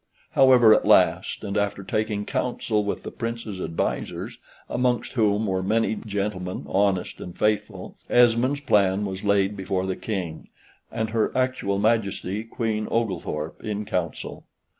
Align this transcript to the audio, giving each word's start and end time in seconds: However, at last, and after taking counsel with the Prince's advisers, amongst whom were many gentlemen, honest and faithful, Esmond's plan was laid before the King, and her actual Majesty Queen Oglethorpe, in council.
However, 0.31 0.73
at 0.73 0.83
last, 0.83 1.43
and 1.43 1.55
after 1.55 1.83
taking 1.83 2.25
counsel 2.25 2.83
with 2.83 3.03
the 3.03 3.11
Prince's 3.11 3.61
advisers, 3.61 4.39
amongst 4.67 5.11
whom 5.13 5.45
were 5.45 5.61
many 5.61 5.93
gentlemen, 5.93 6.65
honest 6.67 7.21
and 7.21 7.37
faithful, 7.37 7.99
Esmond's 8.09 8.61
plan 8.61 9.05
was 9.05 9.23
laid 9.23 9.55
before 9.55 9.85
the 9.85 9.95
King, 9.95 10.47
and 10.91 11.11
her 11.11 11.31
actual 11.37 11.77
Majesty 11.77 12.43
Queen 12.43 12.87
Oglethorpe, 12.89 13.63
in 13.63 13.85
council. 13.85 14.45